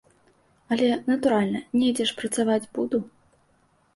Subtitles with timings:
[0.75, 3.03] Але, натуральна, недзе ж працаваць буду.